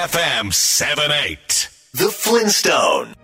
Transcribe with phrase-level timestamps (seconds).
[0.00, 3.14] FM 78 The Flintstone.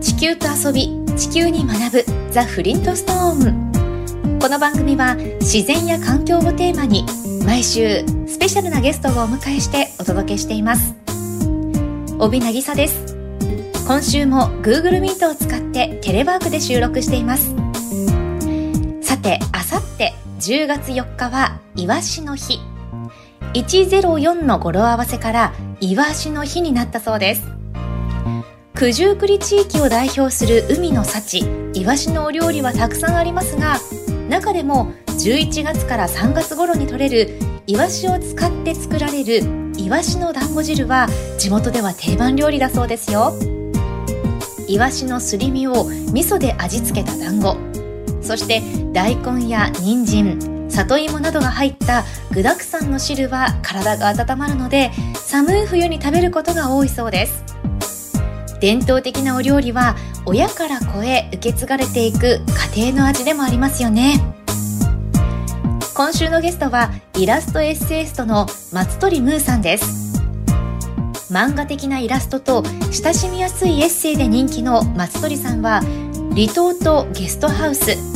[0.00, 7.06] 地球と遊び地球に学ぶザ・フリントストーンこの番組は自然や環境をテーマに
[7.46, 10.96] 毎週スペシャルなゲストをお迎えしてお届けしています。
[12.18, 13.16] 帯渚です。
[13.86, 17.54] 今週も Google Meet を使ってテレワークで収録しています。
[19.06, 22.71] さてあさって10月4日はイワシの日。
[23.54, 27.42] 104の語呂合わせからイワシの日になったそうです。
[28.74, 31.44] 九十九里地域を代表する海の幸
[31.74, 33.76] イワシのお料理はたくさんありますが
[34.28, 39.42] 中でも11月から3月頃に採れるイワシを使って作られる
[39.76, 41.06] イワシの団子汁は
[41.38, 43.34] 地元では定番料理だそうですよ。
[44.66, 47.56] イワシのすり身を味噌で味付けた団子
[48.22, 57.44] そして大根や人参里芋などが入った具沢山の汁は体が温まるので寒い冬に食べることが多いそうです。
[58.60, 62.40] 伝統的なお料理は親から子へ受け継がれていく
[62.76, 64.20] 家庭の味でもありますよね。
[65.94, 70.22] 今週のゲストはイラストエッセイストの松鳥ムーさんです。
[71.30, 75.80] 漫画的なイラストと親しみやすいエッセイで人気の松鳥さんは
[76.34, 78.11] 離島とゲストハウス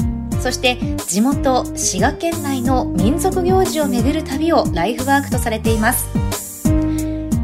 [0.46, 6.06] そして地元滋賀県内の民族行事を巡る旅をライフワークとされています。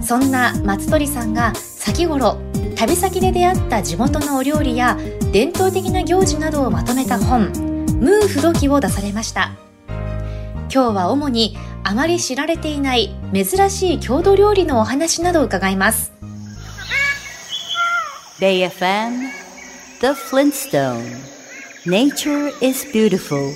[0.00, 2.39] そんな松鳥さんが先頃
[2.77, 4.97] 旅先で出会った地元のお料理や
[5.33, 7.50] 伝統的な行事などをまとめた本
[7.98, 9.50] 「ムーフドキ」を出されました。
[10.73, 16.12] 今日は主にあまり知られていない珍しい郷土料理のお話などを伺います。
[18.39, 19.28] Bay FM
[20.00, 21.32] The Flintstone
[21.85, 23.53] Nature is beautiful,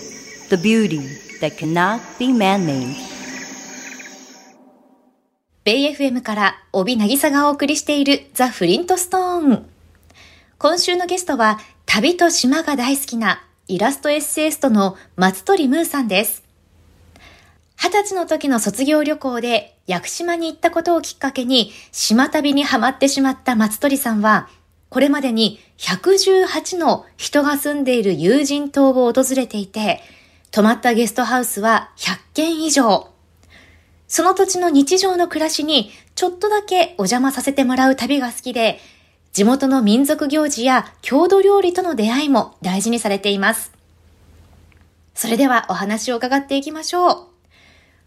[0.48, 0.98] the beauty
[1.41, 2.97] that cannot be man-made.
[5.62, 9.66] ベイ FM から帯渚がお送りしているザ・フリントストーン。
[10.59, 16.42] 今週のゲストは旅と島が大好きなイラストエッセイストの松鳥ムーさんです。
[17.76, 24.48] 二十歳の時の卒業旅行で屋久島に行ったことをきっかけに島旅にハマってしまった松鳥さんは
[24.88, 30.00] これまでに118の人が住んでいる友人島を訪れていて、
[30.50, 33.08] 泊まったゲストハウスは100件以上。
[34.08, 38.78] その土地の日常の暮らしにちょっとだけお邪魔させてもらう旅が好きで、
[39.32, 43.72] 地元の民族行事や郷土料理との出会いも大事にされています。
[45.14, 47.26] それではお話を伺っていきましょう。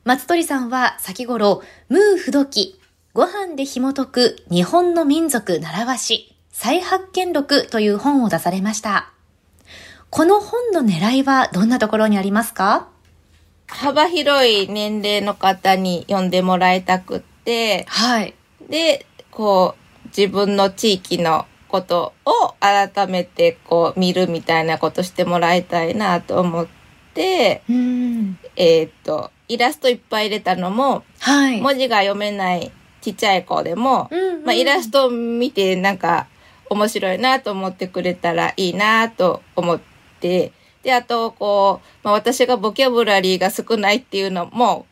[0.05, 2.79] 松鳥さんは先頃、ムーフドキ、
[3.13, 9.13] ご飯で紐解く日本の民族習わし再発見録という本を出されました。
[10.09, 12.89] この本の狙いはどんなところにありますか？
[13.67, 18.33] 幅広い年齢の方に読んでもらいたくって、はい。
[18.69, 26.67] で、こう、自分の地域のことを改めてこう見るみたいなことしてもらいたいなと思っ
[27.13, 27.63] て、
[28.57, 36.27] えっ、と、イラストいっぱい入れたのも、はい、文字が読めないちっちゃい子でも、うんうん、まあ、イラストを見てなんか
[36.69, 39.79] 面白いなと思ってくれたらいいなと思っ
[40.19, 40.51] て、
[40.83, 44.85] で、あと、こう、まあ、私がボキャブラリーが少ないっていうのも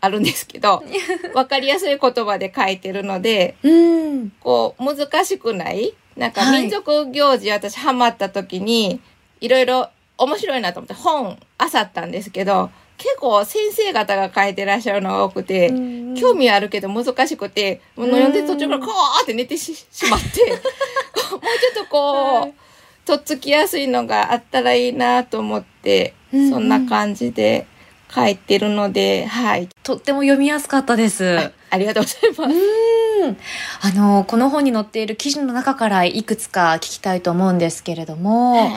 [0.00, 0.82] あるんですけど、
[1.34, 5.94] わかりやすい言葉で書いてるので、うん、こう、難しくない？
[6.16, 9.00] なんか民族行事、私ハマった時に、
[9.40, 9.88] いろいろ
[10.18, 15.70] 面白いなと思って本漁ったんですけど、結構先生方が書いてらっしゃるのが多くて、
[16.20, 19.72] 興味あるけど難しくて、もう読んで途中からこーって寝てし
[20.10, 27.66] まって、 もうちょっとこう、とっつきやすいのがあったらいいなと思って、そんな感じで
[28.14, 29.68] 書いてるので、はい。
[29.82, 31.50] とっても読みやすかったです。
[31.70, 32.60] ありがとうございます。
[33.82, 38.70] あの、この本に載っている記事の中からいくつか聞きたいと思うんですけれども、い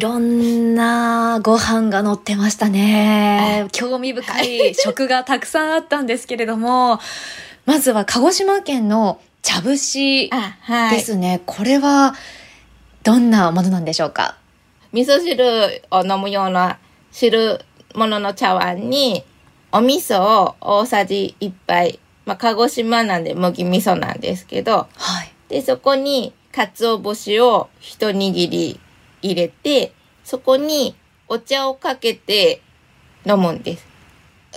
[0.00, 3.66] ろんなご飯が乗ってましたね。
[3.72, 7.00] 興味深い食がたくさんあったんですけれども、
[7.64, 10.28] まずは鹿児島県の茶節
[10.90, 11.28] ですね。
[11.28, 12.14] はい、これは
[13.04, 14.36] どんなものなんでしょうか？
[14.92, 16.78] 味噌汁を飲むような
[17.10, 19.24] 汁物の茶碗に
[19.72, 28.80] お味噌を大さじ1杯、まあ、鹿児島なんで麦味噌なんですけど、はい、で、そこに鰹節を一握り
[29.22, 29.92] 入れて、
[30.24, 30.94] そこに
[31.28, 32.62] お茶をかけて
[33.26, 33.86] 飲むんです。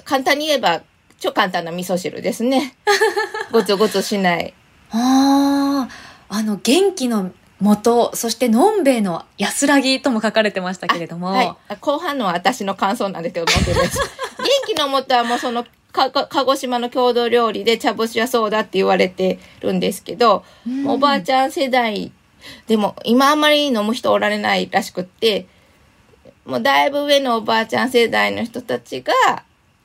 [0.05, 0.81] 簡単に言えば、
[1.19, 2.75] 超簡単な味噌汁ですね。
[3.51, 4.53] ごつごつしない。
[4.91, 11.27] ああ、あの、元気の元、そしてのんべえの安らぎとも書かれてましたけれども。
[11.27, 11.55] はい。
[11.79, 13.55] 後半のは私の感想なんですけど、 元
[14.67, 20.43] 気の元はもうそのか、か鹿児島の郷土料理で茶節はそうだって言われてるんですけど、
[20.85, 22.11] おばあちゃん世代、
[22.67, 25.47] でも今あんまり飲む人おられないらしくって、
[26.45, 29.13] もうだいぶ上のおばあちゃん世代の人たちが、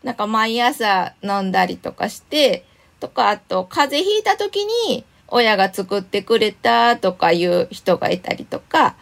[0.03, 2.65] なんか毎朝飲んだりとかして、
[3.01, 8.97] とか、あと、風邪ひいた時に、親が作ってくれたとかいう人がいたりとか、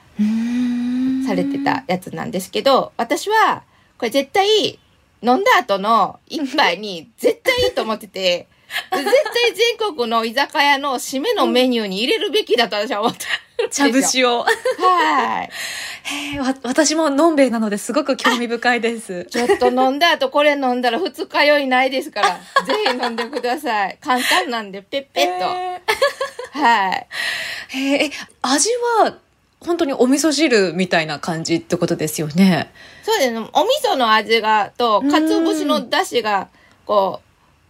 [1.26, 3.62] されてたやつなんですけど、私は、
[3.99, 4.79] これ絶対、
[5.23, 8.49] 飲んだ後の一杯に絶対いいと思ってて、
[8.93, 13.45] 絶対全国の居酒屋の締めのメニューに入れるべきだと私は思った。
[13.70, 14.44] 茶節を。
[14.44, 15.50] はい。
[16.05, 19.25] へえわ私ものんべいなのですごく興味深いです。
[19.31, 22.29] ちょっと飲んだ後これ飲んだら二日酔いないですから、
[22.64, 23.99] ぜひ飲んでください。
[24.00, 25.47] 簡単なんで、ペッペッと。
[26.58, 27.06] はい。
[27.69, 28.11] へえ、え
[28.43, 28.70] 味
[29.03, 29.17] は
[29.61, 32.70] 本当にお味噌汁みたいな感じってことですよね。
[33.03, 33.38] そうですね。
[33.53, 36.49] お味噌の味が、と、うんかつお節の出汁が、
[36.85, 37.20] こ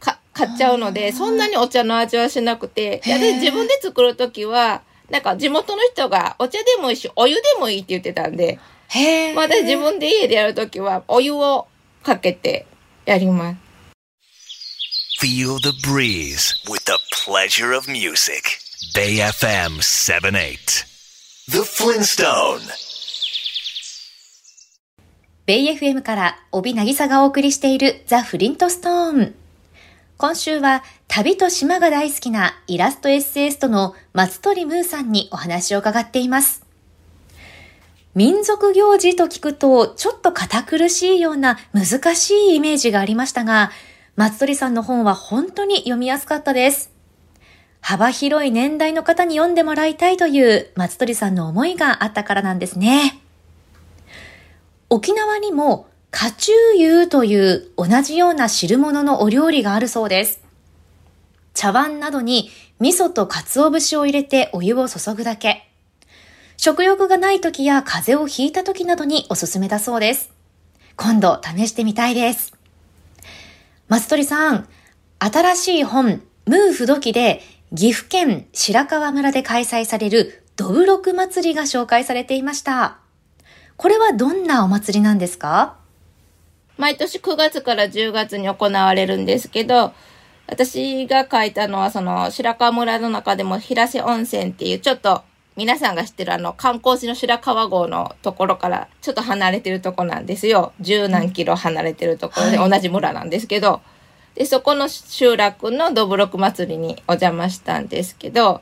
[0.00, 8.58] う、か、買っちゃうので、そんなにお茶の味はしなくて、いやで、自分で作るときは、なんか地元の人がお茶でもいいし、お湯でもいいって言ってたんで、
[8.88, 9.34] へえ。
[9.34, 11.66] まあ私自分で家でやるときは、お湯を
[12.02, 12.66] かけて
[13.04, 13.66] やります。
[15.20, 18.42] Feel the breeze with the pleasure of music.
[18.94, 20.86] Bay FM 78.
[21.48, 22.60] The Flintstone.
[25.46, 29.34] ベイ FM から帯渚がお送りしているザ・フリントストーン。
[30.18, 36.64] 今週は旅と島が大好きなイラストエッセイストの松鳥ムーさんにお話を伺っています。
[38.14, 43.70] 民族行事と聞くとちょっと堅苦しいような難しいイメージがありましたが、
[44.16, 46.90] 松鳥さんの本は本当に読みやすかったです。
[47.82, 53.20] 幅広い年代の方に読んでもらいたいという松鳥さんの思いがあったからなんですね。
[54.88, 60.40] 沖縄にも、カチューユーという同じような汁物のお料理があるそうです。
[61.52, 62.50] 茶碗などに
[62.80, 65.68] 味噌と鰹節を入れてお湯を注ぐだけ。
[66.56, 70.30] 食欲がない時や風邪をひいた時などにおすすめだそうです。
[70.96, 72.54] 今度試してみたいです。
[73.88, 74.68] 松鳥さん、
[75.18, 77.42] 新しい本、ムーフドキで
[77.74, 82.98] 岐阜県白川村で開催されるドブロク祭りが紹介されていました。
[83.76, 85.76] これはどんなお祭りなんですか？
[86.76, 89.92] 毎年9月から10月に行われるんですけど、
[90.46, 95.22] 私が書いたのは、その、白川村の中でも平瀬温泉っていう、ちょっと、
[95.56, 100.72] 皆さんが知ってるあの、観光地の白川郷のところから、ちょっと離れてるとこなんですよ。
[100.80, 102.70] 十何キロ離れてるところで、はい。
[102.70, 103.80] 同じ村なんですけど、
[104.34, 108.60] で、そこの集落のどぶろく祭りにお邪魔したんですけど、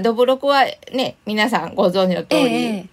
[0.00, 2.88] どぶろくはね、皆さんご存知の通り、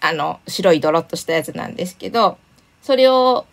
[0.00, 2.36] あの、白いドロッとしたやつなんですけど、
[2.84, 3.46] それを、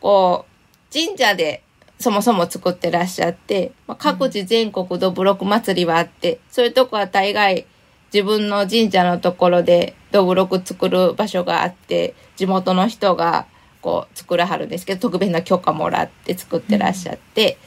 [0.00, 1.62] こう、神社で
[2.00, 7.66] そもそも作ってらっしゃって、まあ、各地全国どぶろく祭りはあって、そういうとこは大概
[8.12, 13.46] 自分の神社のところでどぶろく作る場所があって、地元の人が
[13.80, 17.58] こう作らはるんですけど、特別な許可もらって作ってらっしゃって、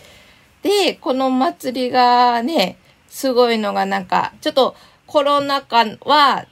[0.61, 2.77] で、この祭りがね、
[3.07, 6.47] すごいのがなんか、ちょっとコロナ禍は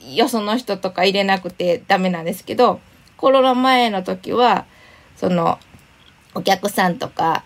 [0.00, 2.80] よその人とか入れなくてダメなんですけど、
[3.22, 4.66] コロナ前の時は、
[5.14, 5.60] その、
[6.34, 7.44] お客さんとか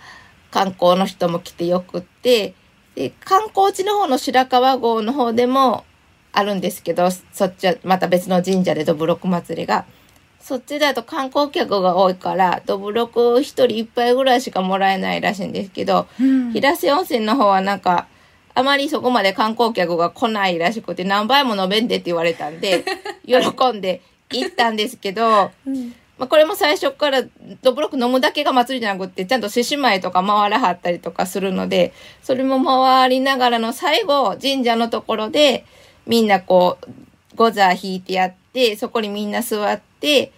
[0.50, 2.54] 観光の人も来てよくって、
[2.95, 5.85] で、観光地の方の白川郷の方でも
[6.33, 9.85] あるんですけど、そっちはまた別の神社でどぶろく祭りが。
[10.40, 16.06] そっちだと観光客が多いから、どぶろく一人一杯ぐらいしかもらえないらしいんですけど、
[16.54, 18.06] 平瀬温泉の方はなんか、
[18.54, 22.83] あまりそこまで観光客が来ないらしくて、何杯も飲めんでって言われたんで、
[23.28, 25.50] 喜んで行ったんですけど、
[26.18, 27.23] まあ、これも最初から
[27.62, 31.92] どぶろく飲むだけが祭りじゃなくって、ちゃんと獅子舞とか回らはったりとかするので、
[32.23, 35.66] それも回りながらの最後、神社のところで、
[36.06, 40.33] みんなこう、ゴザー引いてやって、そこにみんな座って、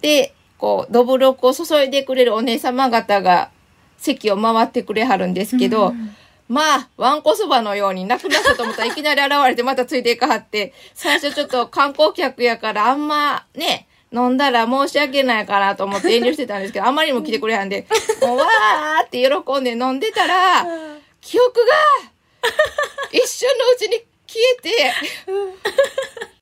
[0.00, 3.50] で、こう、どぶろくを注いでくれるお姉様方が
[3.98, 5.94] 席を回ってくれはるんですけど、
[6.50, 17.86] まあ、わんこそばのようになくなったと思ったらいきなり現れてまたついていかはって、最初ちょっと観光客やからあんまね、飲んだら申し訳ないかなと思って遠慮してたんですけど、あまりにも来てくれはんで、
[18.20, 20.66] もうわーって喜んで飲んでたら、
[21.20, 22.50] 記憶が
[23.12, 24.92] 一瞬のうちに消えて、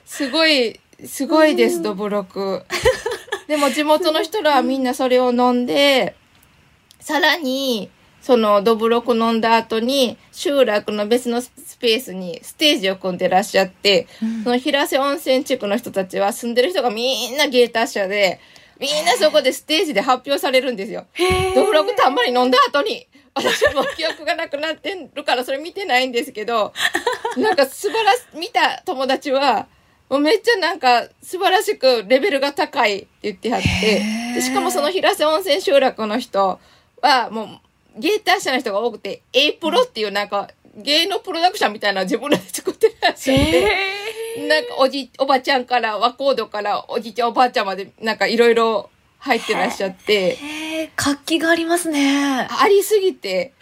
[0.05, 2.65] すごい、すごいです、どぶろく。
[3.47, 6.15] でも地元の人らはみんなそれを飲んで、
[6.99, 14.07] さらに、そのどぶろく飲んだ後に集落の別のスペースにステージを組んでらっしゃって、
[14.43, 18.39] その平瀬温泉地区の人たちは住んでる人がみんな芸達者で、
[18.79, 21.05] みんなそこでステージで発表されるんですよ。
[21.55, 26.73] ドフログたんまり飲んだ後に、私はもう記憶がなくなってるからそれ見てないんですけど、
[27.37, 29.67] なんか素晴らし、見た友達は、
[30.09, 34.01] もうめっちゃなんか素晴らしくレベルが高いって言ってはって、
[34.33, 36.59] でしかもその平瀬温泉集落の人
[37.01, 37.47] はもう
[37.99, 48.89] 芸達者の人が多くて、A プロっていうなんか芸能プロダクションみたいなのを自分らで作ってらっしゃって、なんかおじ、おばちゃんから、和コードからおじいちゃんおばあちゃんまでなんかいろいろ
[49.19, 52.47] 入ってらっしゃって、へー活気がありますね。
[52.49, 53.53] ありすぎて、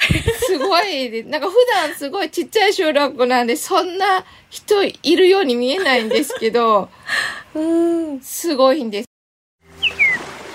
[0.46, 6.90] すごいで、 なんか普段すごいちっちゃい集落なんで、そんな人いるように見えないんですけど、
[7.56, 8.22] うん。
[8.22, 9.08] すごいんです。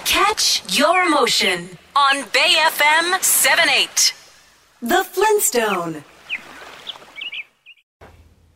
[0.04, 4.14] Catch your emotion on Bay FM 78.
[4.82, 6.02] The Flintstone.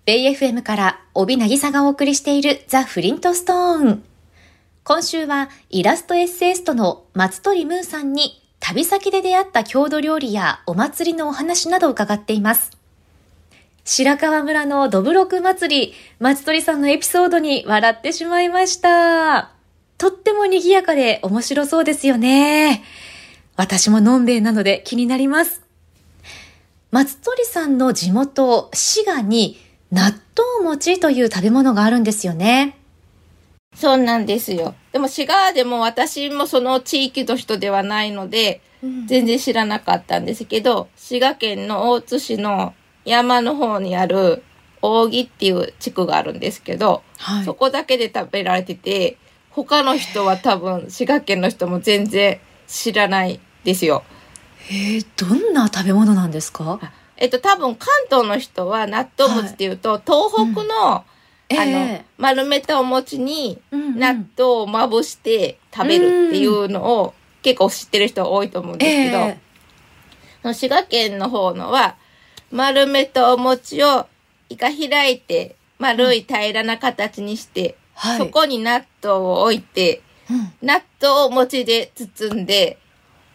[0.07, 4.05] ベイ FM から帯渚がお送りしているザ・フリントストーン。
[4.85, 12.71] 今週はイラストエッセイストの松鳥ムーさんに旅先で出会った郷土料理やお祭りのお話などを伺っています。
[13.85, 19.51] 白川村のどぶろく祭り、松鳥さんのエピソードに笑ってしまいました。
[19.99, 22.83] とっても賑やかで面白そうですよね。
[23.57, 25.63] 私ものんべえなので気になります。
[26.91, 29.59] 松鳥さんの地元、滋賀に
[29.91, 32.79] 納豆餅という食べ物があるんですよね。
[33.75, 34.75] そうなんですよ。
[34.93, 38.61] でも滋賀でも私もその地域の人ではないので、
[39.07, 44.43] 全然知らなかったんですけど、滋賀県の大津市の山の方にある
[44.83, 49.17] 扇っていう地区があるんですけど、はいそこだけで食べられてて、
[49.51, 54.05] 他の人は多分滋賀県の人も全然知らないですよ。
[54.71, 56.81] えー、どんな食べ物なんですか？
[57.17, 61.05] えっと、多分関東の人は納豆餅っていうと、東北の、
[61.51, 61.59] うん。
[61.59, 62.05] あの、ええ。
[62.19, 63.99] 丸めたお餅にうんうん。
[63.99, 69.39] 納豆をまぶして食べるっていうのを結構知ってる人多いと思うんですけど、え
[70.43, 71.97] その滋賀県の方のは、
[72.51, 74.07] 丸めたお餅を
[74.49, 78.19] イカ開いて丸い平らな形にして、はい。
[78.19, 80.53] そこに納豆を置いて、うん。
[80.63, 82.79] 納豆を餅で包んで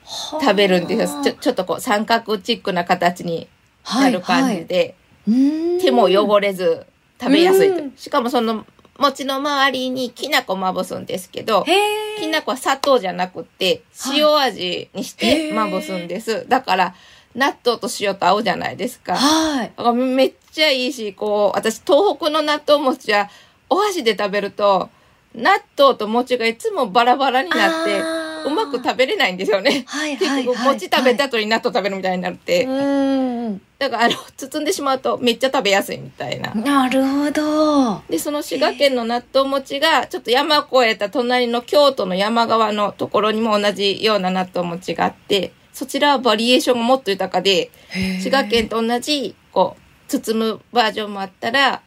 [0.06, 1.24] 食べるんですよ。
[1.24, 3.48] ちょちょっとこう三角チックな形に
[3.94, 4.96] なる感じで。
[5.28, 6.86] はい、手も汚れず
[7.20, 8.66] 食べやすいとうんしかもその
[8.98, 16.48] 餅の周りにきな粉まぶすんですけど、へきな粉は砂糖じゃなくってはい塩味にしてまぶすんです。
[16.48, 16.96] だから
[17.36, 19.16] 納豆と塩と合うじゃないですか。
[19.16, 19.72] はい。
[19.76, 23.30] だからめっちゃいいし、こう、私東北の納豆餅は
[23.70, 24.90] お箸で食べると、
[25.34, 28.02] 納豆と餅がいつもバラバラになって、
[28.46, 29.84] うまく食べれないんですよね。
[29.88, 32.66] はい結はいはい局餅食べた後に納豆食べるみたいになって。
[32.66, 33.62] うん。
[33.80, 36.54] だからあの、包んでしまうとめっちゃ食べやすいみたいな。
[36.54, 38.02] なるほど。
[38.10, 47.72] で、その滋賀県の納豆餅が、ちょっと山を越えた隣の京都の山側のところにも同じような納豆餅があって、そちらはバリエーションがもっと豊かで、
[48.20, 51.82] 滋賀県と同じ、こう、包むバージョンもあったら、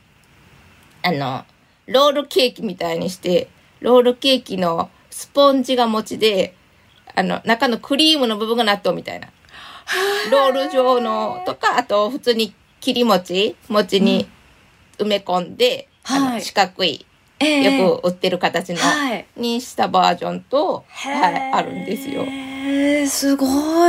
[1.03, 1.45] あの、
[1.87, 3.49] ロールケーキみたいにして、
[3.81, 6.57] ロールケーキのスポンジが餅で、
[7.15, 9.29] あの、中のクリームの部分が納豆みたいな。
[10.33, 14.29] ロール状のとか、あと普通に切り餅、餅に
[14.99, 17.07] 埋め込んで、あのはい四角い、
[17.39, 22.25] ええよく売ってる形の、はいにしたバージョンと、はい、あるんですよ。
[22.25, 23.47] へーすご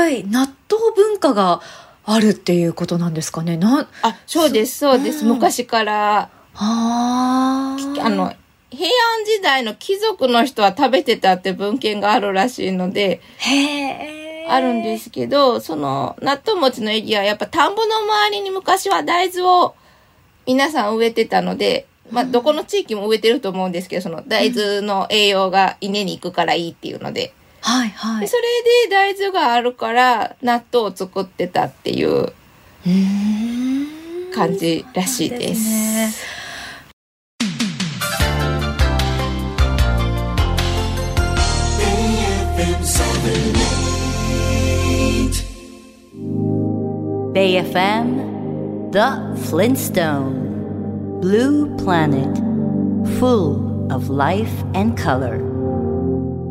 [0.07, 0.23] い。
[0.25, 0.55] 納豆
[0.95, 1.59] 文化が
[2.03, 3.57] あるっていうことなんですかね。
[3.57, 5.25] な、あ、そうです、そうです。
[5.25, 8.31] うん昔から、あの、
[8.75, 13.21] 平安時代の貴族の人は食べてたって文献があるらしいので、
[14.47, 19.75] あるんですけど、その納豆餅のエリアはやっぱ田んぼの周りに昔は大豆を
[20.45, 28.21] 皆さん植えてたので、まあどこの地域も植えてると思うんですけど、その大豆の栄養が稲に行くからいいっていうので、はいはい。
[28.21, 28.43] でそれ
[28.87, 32.31] で大豆があるから納豆を作ってたっていう
[34.33, 36.44] 感じらしいです。
[47.35, 52.33] Bay FM, The Flintstone, Blue Planet,
[53.19, 55.41] full of life and color.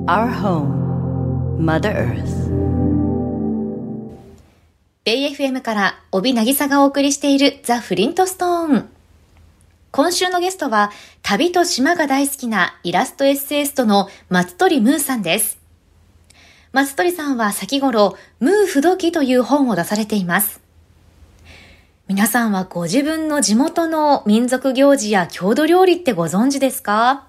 [0.07, 2.51] Our home, Mother Earth.
[5.05, 8.89] ベイ FM から帯渚がお送りしているザ・フリントストーン。
[9.91, 15.59] 今週のゲストは旅と島が大好きなイラストエッセイストの松鳥ムーさんです。
[16.73, 20.64] 松鳥さんは先頃、ムー不土記という本を出されています。
[22.07, 27.27] 皆さんはご自分の地元の民族行事や郷土料理ってご存知ですか？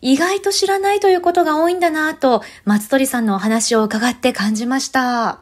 [0.00, 5.40] 意外と知らないということが多いんだなぁと、松鳥さんのお話を伺って感じました。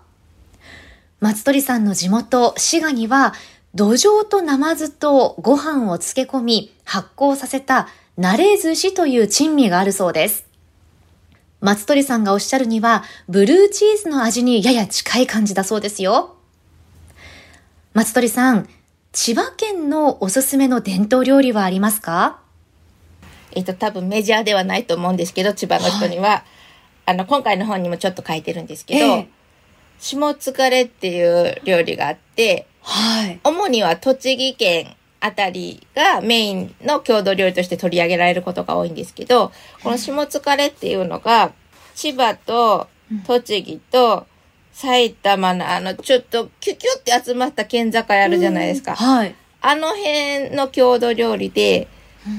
[1.20, 3.34] 松鳥さんの地元、滋賀には、
[3.74, 10.46] 土壌とナマズとご飯を漬け込み、発酵させた、ナレー寿司という珍味があるそうです。
[11.60, 16.35] 松鳥さんがおっしゃるには、ブルーチーズの味にやや近い感じだそうですよ。
[17.96, 18.68] 松鳥さん、
[19.12, 22.40] 千葉県のおすすめの伝統料理はありますか？
[23.52, 26.44] えっと、多分メジャーではないと思うんですけど、千葉の人には。
[27.06, 29.28] あの、今回の本にもちょっと書いてるんですけど、ええ
[29.98, 33.40] 下疲れっていう料理があって、はい。
[33.42, 41.54] 主には栃木県あたりがメインの郷土料理として取り上げられることが多いんですけど、この下疲れっていうのが、
[41.94, 42.88] 千葉と
[43.26, 44.26] 栃木と
[44.76, 48.94] 埼玉のあの、ちょっとキュキュって集まった県境あるじゃないですか。
[48.94, 49.34] はい。
[49.62, 51.88] あの辺の郷土料理で、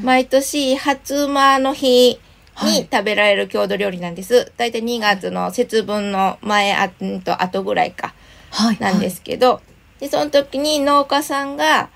[0.03, 2.19] 毎年初馬の日
[2.61, 4.51] に食べられる郷土料理なんです。
[4.55, 8.13] だいたい2月の節分の前あんと後ぐらいか。
[8.51, 8.77] はい。
[8.79, 9.61] なんですけど、
[9.99, 11.89] で、その時に農家さんが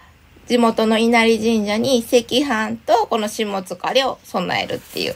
[0.47, 5.15] 地元の稲荷神社に赤飯とこの下疲れを備えるっていう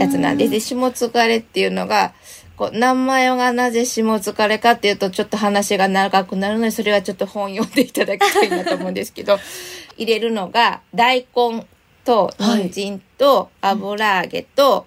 [0.00, 0.50] やつなんです。
[0.50, 2.14] で、下疲れっていうのが、
[2.58, 9.38] こう、何枚がなぜ下疲れかっていうとちょっと話が長くなるので、それはちょっと本読んでいただきたいなと思うんですけど、
[9.96, 11.64] 入れるのが大根
[12.04, 14.86] と人参と油揚げと、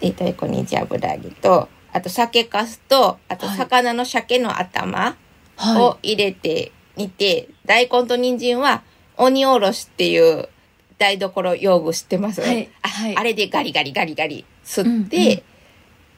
[0.00, 5.14] えっと、大根人参油揚げと、あと酒粕と、あとはい魚の鮭の頭
[5.56, 8.82] はを入れて煮て、大根と人参は
[9.18, 10.48] 鬼おろしっていう
[10.96, 12.70] 台所用具知ってます、はい。
[12.80, 13.16] あはい。
[13.16, 15.42] あれでガリガリガリガリ吸って、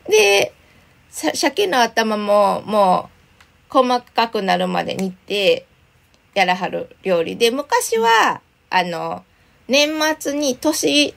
[0.08, 0.59] で、さ
[1.34, 3.10] 鮭の頭もも
[3.70, 5.66] う細かくなるまで煮て
[6.34, 9.24] やらはる料理で、昔は、あの、
[9.68, 11.14] 年末に年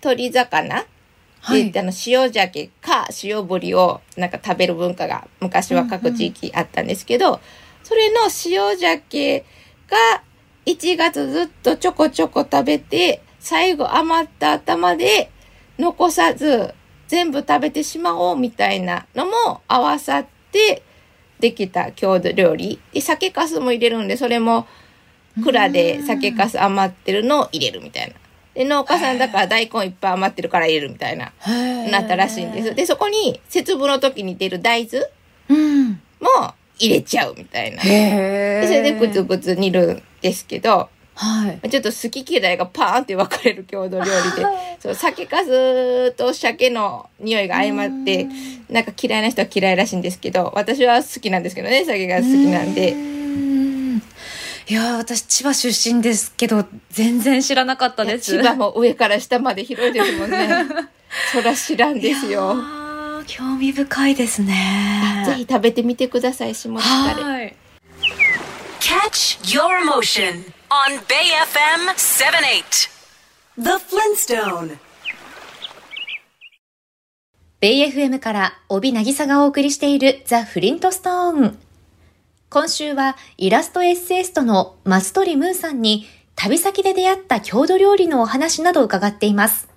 [0.00, 0.84] 鳥魚
[1.40, 1.70] はい。
[1.70, 7.40] で、あの、塩鮭か塩ぶりをなんか食べる文化が昔は各地域あったんですけど、
[7.82, 9.44] それの塩鮭
[9.88, 10.22] が
[10.66, 15.30] 1月ずっとちょこちょこ食べて、最後余った頭で
[15.78, 16.74] 残さず
[17.14, 20.82] 全部食べてしまおうみたいなのも合わさって
[21.38, 22.80] できた郷土料理。
[22.92, 24.66] で、酒粕も入れるんで、それも
[25.44, 28.14] 蔵で酒粕余ってるのを入れるみたいな。
[28.54, 31.32] で、農家さんだから大根いっぱい余ってるから入れるみたいな。
[31.92, 32.74] なったらしいんです。
[32.74, 35.06] で、そこに節分の時に出る大豆
[35.50, 35.90] うん。
[36.20, 37.80] も入れちゃうみたいな。
[37.80, 38.66] で。
[38.66, 41.70] それでグツグツ煮るんですけど、はい。
[41.70, 44.46] ちょっと好き嫌いがパーンって分かれる郷土料理で、
[44.80, 48.26] そう酒粕と鮭の匂いが相まって、
[48.68, 52.92] なんか嫌いな人は嫌いらしいんですけど、私は好きなんですけどね、酒が好きなんで。
[52.92, 53.14] うん
[54.66, 60.48] いやー私千葉出身ですけど全然知らなかったです千葉も上から下まで広いですもんね。
[61.30, 62.54] そら知らんですよ。
[62.54, 67.22] ー興味深いですねぜひ食べてみてください、下疲れ。
[67.22, 67.54] はい
[68.80, 72.90] Catch your emotion on Bay FM 78.
[73.56, 74.76] The Flintstone.
[77.60, 81.58] ベイ FM から帯渚がお送りしているザ・フリントストーン。
[82.50, 89.68] 今週はイラストエッセイストの松鳥ムーさんに旅先で出会った郷土料理のお話などを伺っています。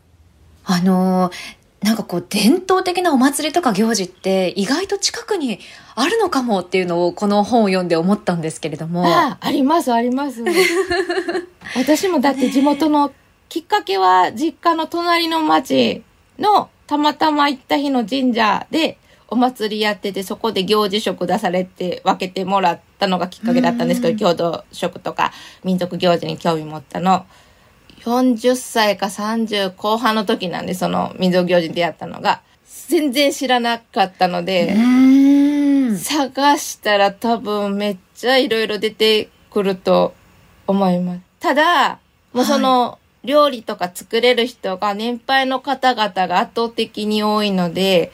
[0.65, 5.59] あのーなんかこう伝統的なお祭りとか行事って意外と近くに
[5.95, 9.03] あるのかもっていうのをこの本を読んで思ったんですけれども。
[9.05, 10.43] あありますあります。
[11.75, 13.11] 私もだって地元の
[13.49, 16.03] きっかけは実家の隣の町
[16.39, 27.25] のたまたま行った日の神社でお祭りやっててそこで行事食出されて分けてもらったのがきっかけだったんですけど郷土食とか民族行事に興味持ったの
[28.07, 32.41] 40歳か30後半の時なんでその民族行事に出会ったのが
[32.87, 34.75] 全然知らなかったので。
[35.97, 40.13] 探したら多分めっちゃいろいろ出てくると
[40.65, 41.21] 思います。
[41.39, 41.99] ただ、
[42.33, 48.11] もうその、料理とか作れる人が年配の方々が圧倒的に多いので、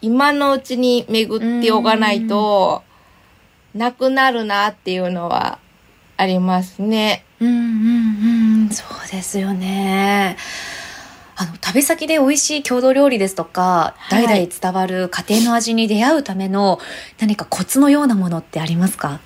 [0.00, 2.82] 今のうちに巡っておかないと、
[3.74, 5.58] なくなるなっていうのは
[6.16, 7.24] ありますね。
[7.40, 7.54] うんうん
[8.62, 10.36] うん、そうですよね。
[11.36, 16.80] あの、旅先で美味しい郷土料理ですとか、はい代々伝わる家庭の味に出会うための
[17.18, 19.20] 何かコツのようなものってありますか？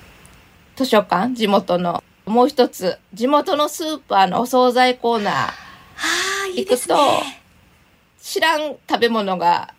[0.75, 1.35] 図書館？
[1.35, 2.03] 地元の。
[2.27, 6.57] もう一つ、地元のスーパーのお惣菜コーナー。
[6.57, 7.41] 行くとね。、
[8.21, 9.73] 知らん食べ物が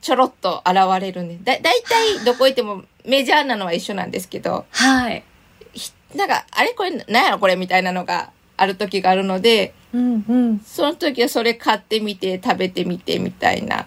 [0.00, 5.24] ちょろっと現れるんで、だ、だいたいどこ行ってもメジャーなのは一緒なんですけど、はい。
[5.72, 10.58] ひなんか、あれこれ、なんやろこれみたいなのがある時があるので、うんうん。
[10.60, 13.86] その時はそれ買ってみて食べてみてみたいな。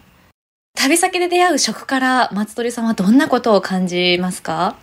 [0.76, 4.78] 旅先で出会う食から松鳥さんはどんなことを感じますか？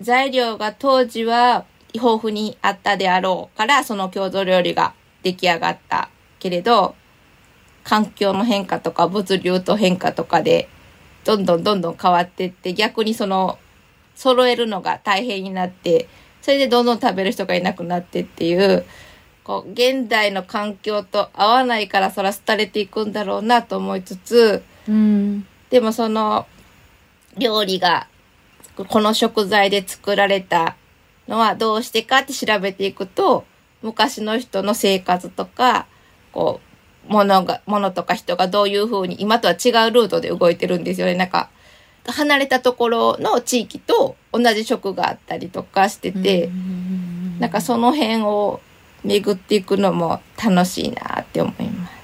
[0.00, 6.94] 材料が当時は豊富にあったであろうから、その郷土料理が出来上がったけれど、
[7.82, 10.68] 環境の変化とか物流と変化とかで、
[11.24, 13.58] どんどんどんどん変わっていって、逆にその、
[14.18, 16.08] 揃えるのが大変になって、
[16.42, 18.84] それでどんどん食べる人がいなくなってっていう、
[19.44, 25.46] こう、現代の環境と合わないからそら廃れていくんだろうなと思いつつ、うん。
[25.70, 26.46] でもその
[27.36, 28.08] 料理が
[28.76, 30.76] この食材で作られた
[31.28, 33.44] のはどうしてかって調べていくと
[33.82, 35.86] 昔の人の生活とか
[36.32, 36.60] こ
[37.08, 41.50] う物が物とか人がどういうふうに今とは違うルートで動いてるんですよねなんか
[42.12, 46.50] 離れたところの地域と同じ食があったりとかしてて、
[47.38, 48.60] なんかその辺を
[49.04, 51.98] 巡っていくのも楽しいなって思います。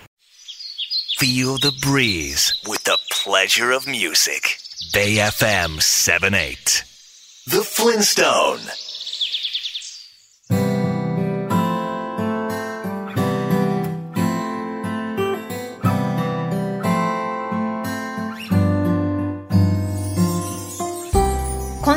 [1.21, 4.59] Feel the breeze with the pleasure of music.
[4.93, 6.85] Bay FM 78.
[7.47, 8.84] The Flintstone.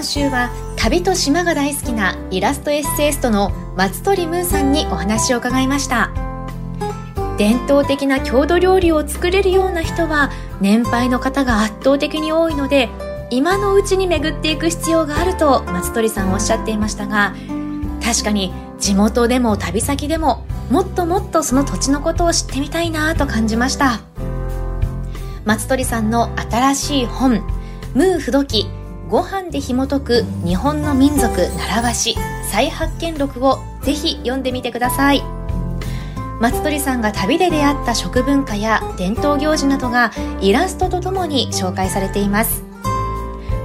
[0.08, 6.12] 週は旅と島が大好きなイラストエッセイストの松鳥ムーさんにお話を伺いました。
[7.38, 12.90] 伝統的な郷土料理を作れるような人は年配の方が圧倒的に多いので
[13.30, 17.36] 今のうちに巡っていく必要があると松鳥さんおっしゃっていましたが
[18.04, 24.02] 確かに地元でも旅先でももっともっとその土地のことを知ってみたいなと感じました。
[25.46, 27.44] 松鳥さんの新しい本
[27.94, 28.68] 「ムー不土記
[29.10, 32.16] ご飯で紐解く日本の民族習わし
[32.52, 35.24] 再発見録をぜひ読んでみてください。
[36.40, 42.64] 松鳥さんが旅で出会った食文化や伝統行事などがイラストとともに紹介されています。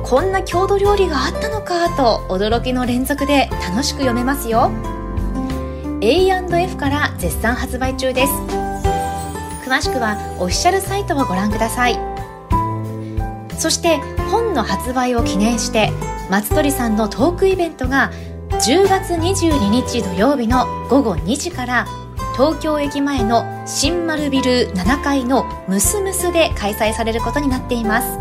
[0.04, 4.70] こんな郷土料理があったのかと驚きの連続で楽しく読めますよ。
[6.00, 8.32] A&F から絶賛発売中です。
[9.64, 12.11] 詳しくはオフィシャルサイトをご覧ください。
[13.62, 13.98] そして
[14.32, 15.92] 本の発売を記念して
[16.28, 18.10] 松鳥さんのトークイベントが
[18.48, 21.86] 10月22日土曜日の午後2時から
[22.32, 28.18] 東京駅前の新丸ビル7階のムスムスで開催されることになっています。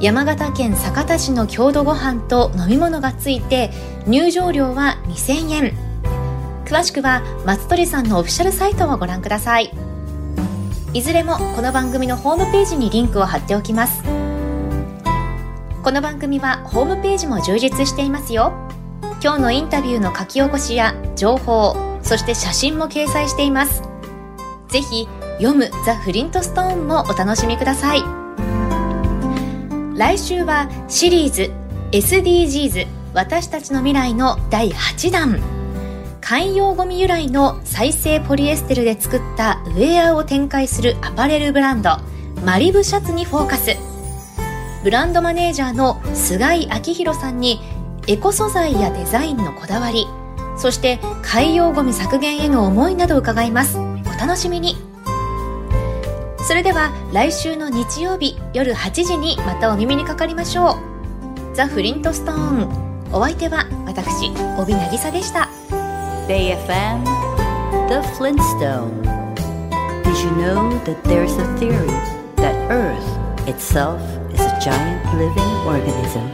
[0.00, 3.70] 山形県酒田市の郷土ご飯と飲み物がついて
[4.06, 5.74] 入場料は2000円。
[6.64, 9.70] 詳しくは松鳥さんのオフィシャルサイトをご覧ください。
[10.96, 14.02] いずれもこの番組のホームページにリンクを貼っておきます。
[15.82, 18.54] この番組はホームページも充実していますよ。
[19.22, 23.82] 今日のインタビューの書き起こしや情報そして写真も掲載しています。
[24.68, 25.06] ぜひ
[25.36, 28.02] 読むザ・フリントストーンもお楽しみください。
[29.98, 31.50] 来週はシリーズ
[31.92, 35.55] SDGs 私たちの未来の第8弾。
[36.28, 41.98] 海洋ゴミ由来の再生ポリエステルで作ったウェアを展開するアパレルブランド
[42.44, 43.76] マリブシャツにフォーカス。
[44.82, 47.60] ブランドマネージャーの菅井明弘さんに
[48.08, 50.08] エコ素材やデザインのこだわり
[50.56, 53.78] そして海洋ゴミ削減への思いなどを伺います。
[53.78, 53.84] お
[54.18, 54.74] 楽しみに。
[56.38, 60.72] それでは来週の日曜日夜8時にまたお耳にかかりましょ
[61.52, 61.54] う。
[61.54, 63.12] ザ・フリントストーン。
[63.12, 65.85] お相手は私帯渚でした。
[66.26, 67.04] Bay FM,
[67.88, 69.00] The Flintstone.
[70.02, 71.86] Did you know that there's a theory
[72.34, 76.26] that Earth itself is a giant living organism?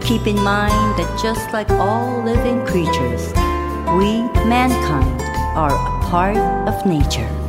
[0.00, 3.28] Keep in mind that just like all living creatures,
[3.94, 5.22] we, mankind,
[5.56, 7.39] are a part of nature.